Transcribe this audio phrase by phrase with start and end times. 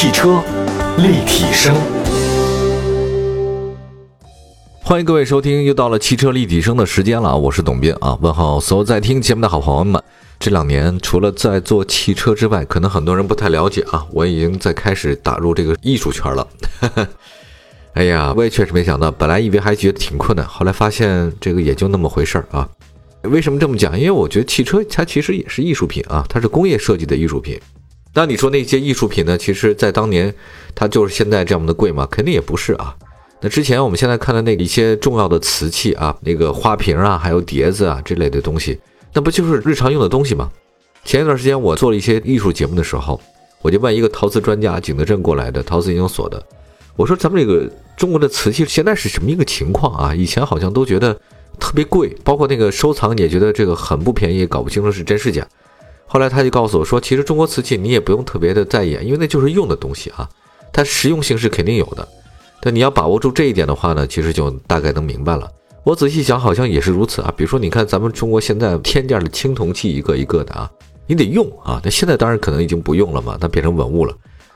[0.00, 0.40] 汽车
[0.98, 1.74] 立体声，
[4.80, 10.00] 欢迎各位收听，又到了汽车立体声的时间了啊我是董斌啊，问候所有在听节目的好朋友们。
[10.38, 16.46] 这两年除了在做汽车之外，可能很多人不太了解啊，我已经在开始打入这个艺术圈了。
[17.94, 22.68] 哎呀，我也确实没想到，本来以为还觉得挺困难，后来发现这个也就那么回事儿啊。
[23.22, 23.98] 为什么这么讲？
[23.98, 27.60] 因为我觉得汽车它其实也是艺术品啊，它是工业设计的艺术品。
[28.14, 29.38] 那你说那些艺术品呢？
[29.38, 30.34] 其实，在当年，
[30.74, 32.06] 它就是现在这么的贵吗？
[32.10, 32.96] 肯定也不是啊。
[33.40, 38.80] 那之前我们现在看的那一些重要的瓷器啊，那个花瓶啊，还有碟子啊这类的东西，
[39.12, 40.50] 那不就是日常用的东西吗？
[41.04, 43.20] 前一段时间我做了一些艺术节目的时候，
[43.62, 46.42] 我就问一个陶瓷专家，景德镇过来的陶瓷研究所的，
[46.96, 50.14] 我说咱们这个中国的瓷器现在是什么一个情况啊？
[50.14, 51.18] 以前好像都觉得。
[51.60, 55.44] 特别贵，包括那个收藏也觉得这个很不便宜，搞不清楚是真是假。
[56.08, 60.28] 后来他就告诉我说，其实中国瓷器你也不用特别的在意，因为那就是用的东西啊，
[60.72, 62.08] 它实用性是肯定有的。
[62.60, 65.48] 但你要把握住这一点的话呢，其实就大概能明白了。
[65.84, 67.32] 我仔细想，好像也是如此啊。
[67.36, 70.70] 比如说，你看咱们中国现在天价的青铜器一个一个的啊，
[71.06, 71.80] 你得用啊。
[71.84, 74.14] 那现在当然可能已经不用了嘛，它变成文物了。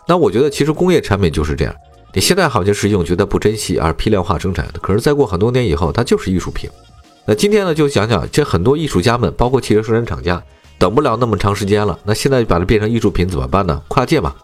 [0.09, 1.75] 那我觉得其实工业产品就是这样，
[2.13, 6.69] 你现在好像是用，觉得不珍惜而批量化生产的，可是再过很多年以后，它就是艺术品。
[7.25, 10.43] 那今天呢，就讲讲这很多艺术家们，包括汽车生产厂家，
[10.83, 11.97] 等不了那么长时间了。
[12.03, 13.81] 那现在把它变成艺术品怎么办呢？
[13.87, 14.35] 跨界嘛。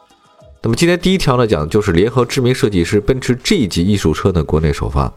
[0.62, 5.12] 那么今天第一条呢，讲的就是联合知名设计师奔驰 G 级艺术车的国内首发。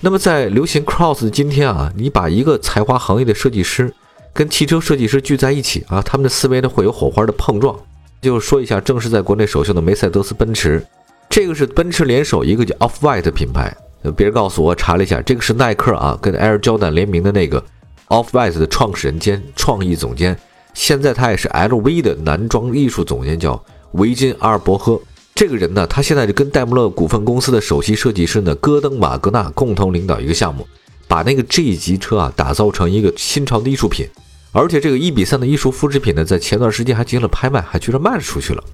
[0.00, 3.92] 那么在流行 Cross 的今天啊，你把一个才华横溢的设计师
[4.32, 7.78] 跟汽车设计师聚在一起啊，他们的思维呢会有火花的碰撞。
[8.22, 10.82] 就说一下，正是在国内首秀的梅赛德斯奔驰，
[11.28, 13.76] 这个是奔驰联手一个叫 Off White 品牌。
[14.16, 17.62] 别人告诉我，查了一下，这个是耐克啊，跟 Air Jordan 联名的那个
[18.08, 20.38] Off White 的创始人兼创意总监，
[20.74, 23.62] 现在他也是 LV 的男装艺术总监，叫
[23.92, 25.00] 维金阿尔伯赫。
[25.34, 30.66] 这个人呢，他现在就跟戴姆勒股份公司的首席设计师呢，戈登瓦格纳共同领导一个项目，
[31.08, 34.06] 把那个 G 级车啊打造成一个新潮的艺术品。
[34.52, 38.64] 而且这个一比三的艺术复制品呢，在前段时间还进行了拍卖，还居然卖出去了。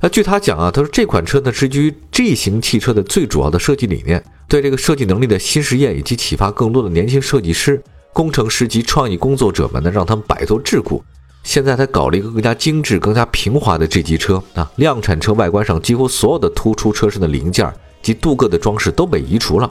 [0.00, 4.22] 那据他讲啊，他说这款车呢是基于 G 型汽车的最主要的设计理念。
[4.46, 7.82] 对这个设计能力的新实验，以及启发更多的年轻设计师、
[8.14, 11.02] 工程师及创意工作者们呢，让他们摆脱桎梏。
[11.42, 17.70] 现在他搞了一个更加精致、更加平滑的 G 级车啊，量产车外观上几乎所有的突出车身的零件
[18.02, 19.70] 及镀铬的装饰都被移除了，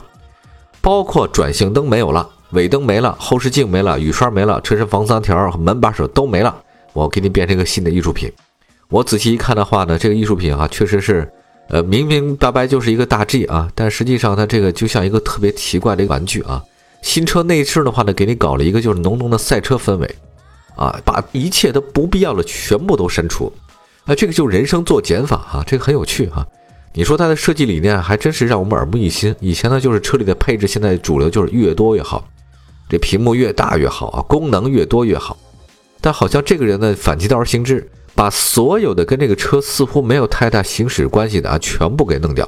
[0.82, 6.56] 包括转向灯没有了，尾灯没了，后视镜没了，雨刷没了，车身防脏条和门把手都没了。
[6.92, 8.32] 我给你变成一个新的艺术品。
[8.90, 11.28] 我仔细一看的话呢，这个艺术品啊，确实是。
[11.70, 16.62] 呃，明明白白就是一个大 G 啊，但实际上它这个就像一个特别奇怪的一个玩具啊。
[17.04, 20.16] 新车内饰的话呢，给你搞了一个就是浓浓的赛车氛围，
[20.76, 23.54] 啊，把一切都不必要的全部都删除，
[24.06, 26.44] 啊，这个就是人生做减法哈，这个很有趣哈。
[26.94, 29.36] 你说它的设计理念还真是让我们耳目一新。
[29.40, 32.28] 以前呢就是车里的配置，现在主流就是越多越好，
[32.90, 35.38] 这屏幕越大越好啊，功能越多越好。
[36.02, 37.88] 但好像这个人呢反其道而行之。
[38.16, 42.48] 把所有的跟这个车似乎没有太大行驶关系的啊，全部给弄掉，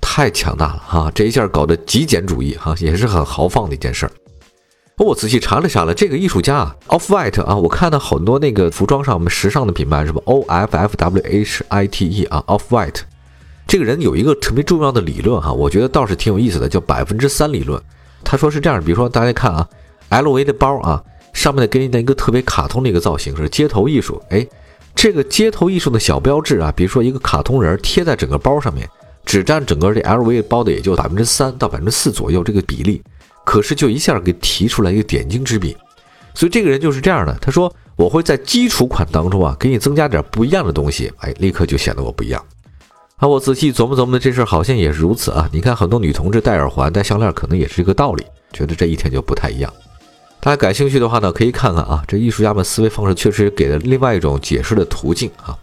[0.00, 1.12] 太强大了哈！
[1.14, 4.12] 这一下搞得极简主义哈，也是很豪放的一件事儿。
[4.98, 13.00] 我仔细查了查了，这个艺术家啊，Off White 啊，我看到很多那个服装上我们时尚的品牌，什么 O F F W H I T E 啊，Off White，
[13.66, 17.80] 这个人有一个特别重要的理论哈，我觉得倒是挺有意思的，叫百分之三理论。
[18.24, 19.68] 他说是这样，比如说大家看啊
[20.08, 21.02] ，L V 的包啊，
[21.34, 24.46] 上面的给你的一个特别卡通的一个造型是街头艺术，哎。
[24.98, 28.88] 这个街头艺术的小标志啊，比如说一个卡通人贴在整个包上面，
[29.26, 33.02] 只占整个这 LV 包的也就百分之三到百分之四左右这个比例，
[33.44, 35.76] 可是就一下给提出来一个点睛之笔。
[36.32, 42.42] 所以这个人就是这样的，他说我会在基础款当中啊，给你增加点不一样的东西，哎，立刻就显得我不一样。
[43.16, 45.48] 啊，我仔细琢磨琢磨，这事好像也是如此啊。
[45.50, 49.72] 你看很多女同志戴耳环、戴项链，可能也是这个道理，觉得这一天就不太一样。
[50.38, 55.56] 大家感兴趣的话呢，可以看看啊，这艺术家们思维方式确实给了另外一种解释的途径啊。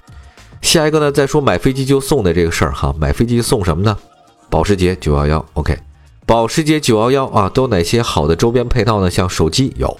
[0.64, 3.96] 下一个呢，再说买飞机就送的这个事儿哈，买飞机送什么呢？
[4.50, 5.78] 保时捷九幺幺，OK，
[6.26, 9.12] 保时捷九幺幺啊，都有哪些好的周边配套呢？
[9.12, 10.00] 像手机有，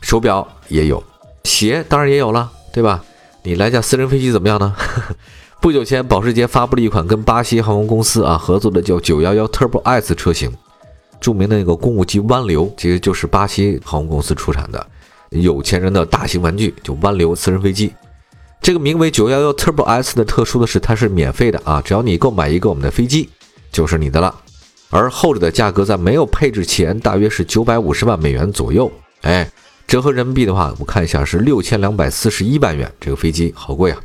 [0.00, 1.04] 手表也有，
[1.44, 3.04] 鞋当然也有了，对吧？
[3.42, 4.74] 你来架私人飞机怎么样呢？
[5.60, 10.50] 不久前，保时捷发布了一款跟巴西航空公司啊合作的叫九幺幺 Turbo S 车型。
[11.20, 14.86] 著名的那个公务机湾流，其实就是巴西航空公司出产的
[15.30, 17.92] 有钱人的大型玩具，就湾流私人飞机。
[18.68, 23.26] 这个名为九幺幺 Turbo S 的特殊的是，它是免费的啊，只要你购买一个我们的飞机，
[23.72, 24.42] 就是你的了。
[24.90, 28.92] 而后者的价格在没有配置前，大约是九百五十万美元左右。
[29.22, 29.50] 哎，
[29.86, 32.92] 折合人民币的话，我们看一下是六千两百四十一万元。
[33.00, 33.98] 这个飞机好贵啊！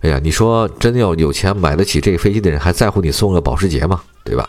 [0.00, 4.02] 哎呀，你说真要有钱买得起这个飞机的人，还在乎你送个保时捷吗？
[4.24, 4.46] 对吧？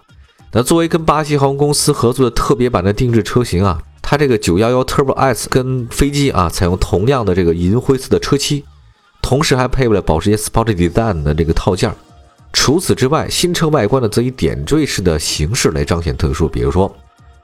[0.52, 8.66] 那作为跟巴西航空公司合作的特别版的定制车型啊，它这个911 Turbo S 跟飞机啊采用同样的这个银灰色的车漆，
[9.26, 11.92] 同时还配备了保时捷 Sport Design 的这个套件。
[12.54, 16.96] 除此之外，新车外观呢则以点缀式的形式来彰显特殊，比如说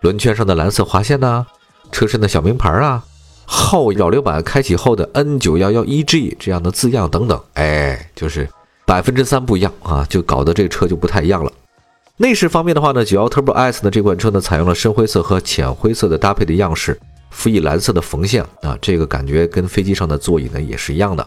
[0.01, 1.44] 轮圈上的蓝色划线呐，
[1.92, 3.04] 车身的小名牌啊，
[3.45, 8.48] 后扰流板开启后的 N911EG 这样的字样等等，哎，就是
[8.86, 11.51] 百分之三不一样啊，就搞得这个车就不太一样了。
[12.18, 17.00] 内饰方面的话呢，91 Turbo S 呢这款车呢采用了深灰色和浅灰色的搭配的样式，
[17.31, 21.25] 辅以蓝色的缝线啊，这个感觉跟飞机上的座椅呢也是一样的，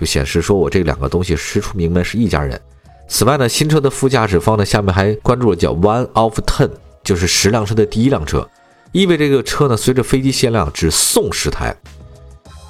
[0.00, 2.58] 就显示说我这两个东西师出名门是一家人。
[3.06, 6.70] 此外呢，新车的副驾驶方呢，下面还关注了叫 One of Ten，
[7.04, 8.48] 就是十辆车的第一辆车，
[8.92, 11.76] 意味这个车呢，随着飞机限量只送十台。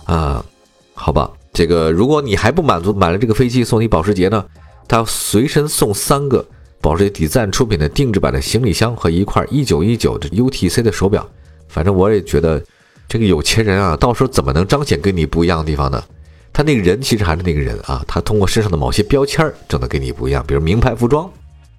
[0.07, 0.45] 啊，
[0.93, 4.45] 好吧，这个如果你还不满足，买了这个飞机送你保时捷呢，
[4.89, 6.45] 它随身送三个
[6.81, 11.25] 保时捷 Design 出品的定制版的行李箱和一块一九一九的 UTC 的手表。
[11.69, 12.61] 反正我也觉得，
[13.07, 16.03] 这个有钱人啊，到时候怎么能彰显跟你不一样的地方呢？
[16.53, 21.31] 他那个人其实还是那个人啊，他通过身上的某些标签儿，整的跟你不一样，比如名牌服装、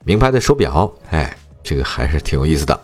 [0.06, 2.80] 名牌的手表，哎，这个还是挺有意思的。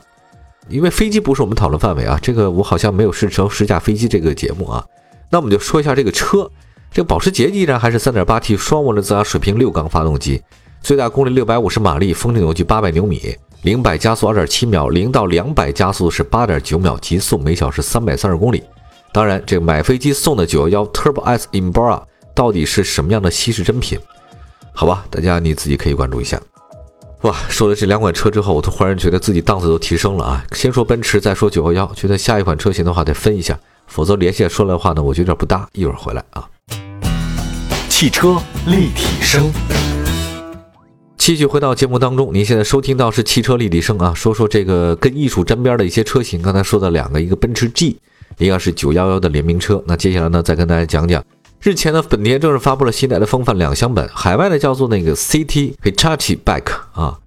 [0.70, 4.84] 因为飞机不是我们讨论范围啊，这个我好像没有试乘试驾飞机这个节目啊。
[5.30, 6.50] 那我们就说一下这个车，
[6.92, 10.42] 这个保时捷依然还是 3.8T 双涡轮增压水平六缸发动机，
[10.82, 18.62] 最大功率650马力，风力扭矩800牛米，零百加速2.7秒，零到两百加速是8.9秒，极速每小时330公里。
[19.12, 22.04] 当然，这个买飞机送的911 Turbo S Embra，
[22.36, 24.00] 到底是什么样的稀世珍品？
[24.74, 26.40] 好吧，大家你自己可以关注一下。
[27.22, 30.46] 哇，说了这两款车之后，我都忽然觉得自己档次都提升了啊！
[30.52, 35.68] 先说奔驰，再说911，觉得下一款车型的话得分一下，否则连线说来的话呢，我觉得有点不搭。
[35.74, 36.48] 一会儿回来啊。
[37.90, 38.38] 汽车
[38.68, 39.52] 立体声，
[41.18, 46.40] 继续回到节目当中，您现在收听到是汽车立体声啊，说说这个跟艺术沾边的一些车型。
[46.40, 47.98] 刚才说的两个，一个奔驰 G。
[48.38, 51.24] 一个是九幺幺的联名车，那接下来呢，再跟大家讲讲，
[51.62, 57.20] 日前呢，本田正式发布了新一代的风范两厢版，海外呢叫做那个 CT Hitachi Back 啊。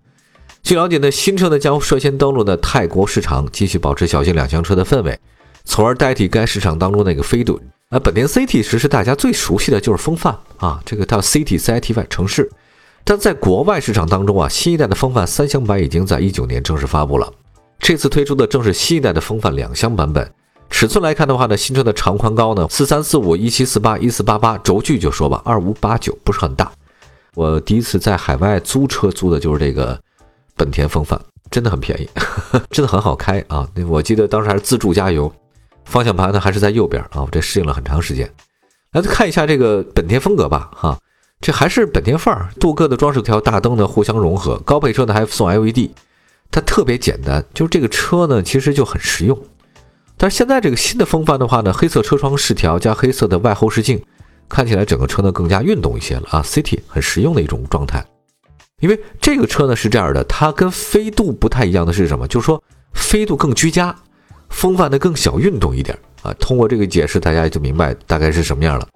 [0.63, 5.19] 据了解呢，新车呢将率先登陆的泰国市场，继续保持小型两厢车的氛围，
[5.65, 7.61] 从而代替该市场当中那个飞度。
[7.89, 12.49] 那本田 CT 其实大家最熟悉的就是风范啊，这个它 CT CITY 城市，
[13.03, 17.33] 但在国外市场当中啊，新一代的风范三厢版已经在一九年正式发布了，
[17.81, 20.31] 这次推出的正是新一代的风范两厢版本。
[20.71, 26.71] 尺寸来看的话呢，新车的长宽高呢，四三四五一七四八一四八八，轴距就说吧，二五八九不是很大。
[27.35, 30.01] 我第一次在海外租车租的就是这个
[30.57, 31.21] 本田锋范，
[31.51, 32.09] 真的很便宜，
[32.71, 33.69] 真的很好开啊。
[33.75, 35.31] 那我记得当时还是自助加油，
[35.85, 38.33] 方向盘呢还是在右边啊，我这适应了很长时间。
[38.93, 40.99] 来看一下这个本田风格吧，哈，
[41.41, 45.91] 这还是本田范儿，镀铬的装饰条大灯呢互相融合，高配车呢还送 LED，
[46.51, 49.39] 它特别简单，就是这个车呢其实就很实用。
[50.23, 53.99] 但是现在这个新的风范的话呢，黑色车窗饰条加黑色的外后视镜，
[54.51, 58.05] 看起来整个车呢更加运动一些了啊，City 很实用的一种状态。
[58.81, 62.29] 因为这个车呢是这样的，它跟飞度不太一样的是什么？
[62.29, 62.63] 就是说
[62.93, 63.97] 飞度更居家，
[64.51, 66.35] 风范呢更小运动一点啊。
[66.39, 68.87] 通过这个解释，大家也就明白大概是什么样了。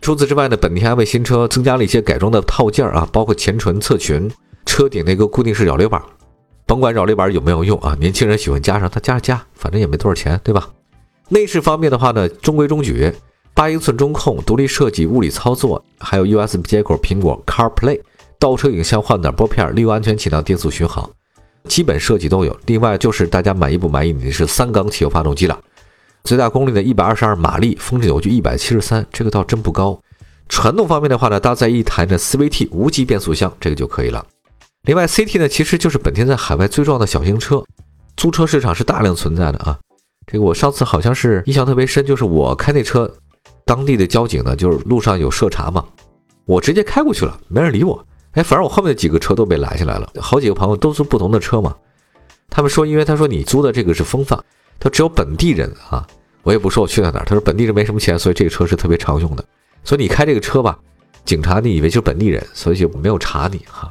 [0.00, 4.28] 除此之外呢，本田还为新车增加了一些改装的套件啊，包括前唇侧裙、
[4.66, 6.02] 车顶那个固定式扰流板。
[6.66, 10.68] 甭管扰流板有没有用啊，年轻人喜欢加上它加加，反正也没多少钱，对吧？
[11.28, 13.12] 内饰方面的话呢，中规中矩，
[13.54, 18.00] 八英寸中控，独立设计，物理操作，还有 USB 接口，苹果 CarPlay，
[18.38, 21.08] 倒车影像，换挡拨片，利用安全气囊，定速巡航，
[21.68, 22.56] 基本设计都有。
[22.66, 24.12] 另外就是大家满意不满意？
[24.12, 25.58] 你是三缸汽油发动机了，
[26.24, 30.00] 最大功率呢一百二十二马力，峰值扭矩一百七十三，这个倒真不高。
[30.48, 34.24] 传动方面的话呢，搭载一台的 CVT 无级变速箱，这个就可以了。
[34.84, 37.64] 另外，CT 呢，其实就是本田在海外最重要的小型车，
[38.16, 39.78] 租车市场是大量存在的啊。
[40.26, 43.10] 这个我上次好像是印象特别深，就是我开那车，
[43.64, 45.84] 当地的交警呢，就是路上有设查嘛，
[46.44, 48.06] 我直接开过去了，没人理我。
[48.32, 51.74] 哎，反正我后面的几个车都被拦下来了，好几个朋友都租不同的车嘛。
[52.50, 54.38] 他们说，因为他说你租的这个是风范，
[54.78, 56.06] 他只有本地人啊。
[56.42, 59.42] 我也不说我去在哪儿，他说本地人没什么钱，所以这个车是特别常用的。
[59.82, 60.78] 所以你开这个车吧，
[61.24, 63.90] 警察你以为就是本地人，所以就没有查你哈。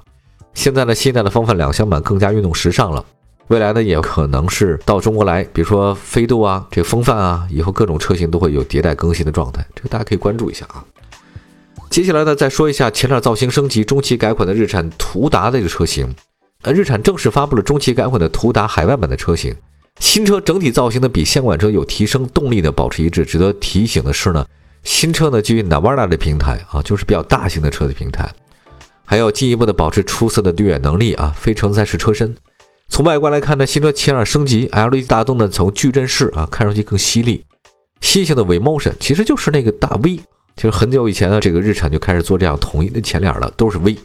[0.54, 3.04] 现在呢，新一代的风范两厢版更加运动时尚了。
[3.48, 10.84] 未来呢，也可能是到中国来，比如说飞度啊，这个风范啊，以后各种车型都会有迭代更新的状态，这个大家可以关注一下啊。
[11.90, 16.16] 接下来呢，再说一下前脸造型升级、中期改款的日产途达这个车型。
[16.62, 19.54] 呃，日产正式发布了中期改款的途达海外版的车型。
[20.00, 23.26] 新车整体造型呢，比现款车有提升，动力呢保持一致。
[23.26, 24.46] 值得提醒的是呢，
[24.84, 28.28] 新车呢基于 Navara 的平台啊，就是比较大型的车的平台，
[29.06, 32.36] 还要进一步的保持出色的越野能力啊，非承载式车身。
[32.88, 37.44] 从外观来看呢，新车前脸升级，LED 大灯呢从矩阵式啊看上去更犀利。
[38.02, 40.18] 新型的 V Motion 其实就是那个大 V，
[40.56, 43.98] 其实很久以前呢，这个日产就开始做这样统一的前脸了，都是 V。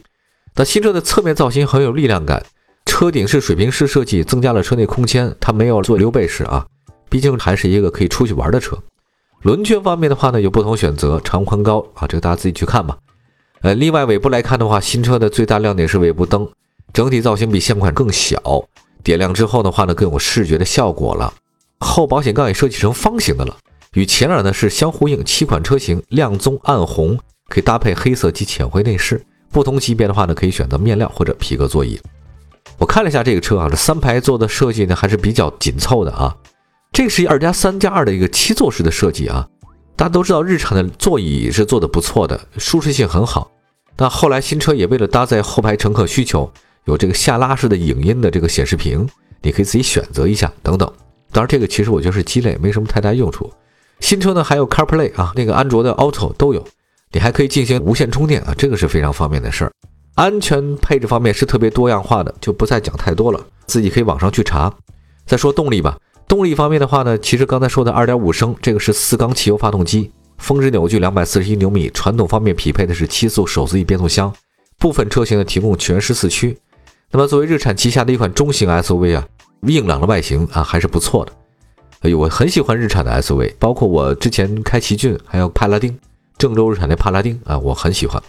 [0.54, 2.44] 但新车的侧面造型很有力量感，
[2.86, 6.66] 车顶是水平式设计，增加了车内空间，它没有做溜背式啊，
[7.08, 8.78] 毕竟还是一个可以出去玩的车。
[9.42, 12.96] 轮圈方面的话呢，有不同选择，长宽高啊，这个大家自己去看吧。
[13.62, 16.48] 呃，另外尾部来看的话，新车的最大亮点是尾部灯，
[16.92, 18.40] 整体造型比现款更小，
[19.02, 21.32] 点亮之后的话呢，更有视觉的效果了。
[21.80, 23.56] 后保险杠也设计成方形的了。
[23.94, 29.24] 与前脸呢是相呼应，七款车型亮棕暗红，可以搭配黑色及浅灰内饰。
[29.50, 31.98] 不同级别的话呢，可以选择面料或者皮革座椅。
[32.76, 36.36] 我看了一下这个车啊，这三排座的设计呢还是比较紧凑的啊。
[36.92, 39.48] 这是二加三加二的一个七座式的设计啊。
[39.98, 43.50] 大家都知道日产的座椅是做的不错的，舒适性很好。
[43.96, 46.48] 那后来新车也为了搭载后排乘客需求，
[46.84, 49.08] 有这个下拉式的影音的这个显示屏，
[49.42, 50.88] 你可以自己选择一下等等。
[51.32, 53.52] 当然这个其实我觉得是鸡肋，没什么太大用处。
[53.98, 56.64] 新车呢还有 CarPlay 啊，那个安卓的 Auto 都有，
[57.10, 59.72] 你还可以进行无线充电啊，这个是非常方便的事儿。
[60.14, 64.72] 安全配置方面是特别多样化的，就不再讲太多了，自己可以网上去查。
[65.26, 74.30] 再说动力吧，动力方面的话呢，其实刚才说的2.5升，这个是四缸汽油发动机，峰值扭矩241牛米，传统方面匹配的是七速手自一变速箱，
[74.78, 76.56] 部分车型呢提供全时四驱。
[77.10, 79.26] 那么作为日产旗下的一款中型 SUV 啊，
[79.62, 81.32] 硬朗的外形啊还是不错的。
[82.00, 85.98] 哎呦，我很喜欢日产的 SUV，包括我之前开奇骏，还有帕拉丁，
[86.36, 88.22] 郑州日产的帕拉丁啊，我很喜欢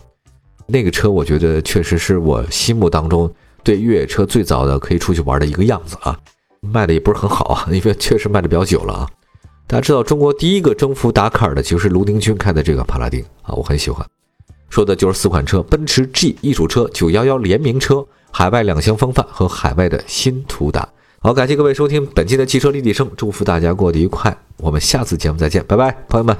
[0.65, 3.29] 那个车，我觉得确实是我心目当中
[3.61, 6.17] 对越野车最早的可以出去玩的一个样子啊。
[6.61, 9.07] 卖的也不是很好啊， 因为确实卖的比较久了啊。
[9.67, 14.05] 大家知道，中国第一个征服达喀尔的就是卢宁军开的这个帕拉丁啊，我很喜欢。
[14.69, 20.87] 说的就是四款车：奔驰 G 艺术车、911联名车、海外两厢风范和海外的新途达。
[21.19, 26.35] 好，感谢各位收听本期的汽车立体声，祝福大家过得愉快，我们下次节目再见，拜拜，朋友们。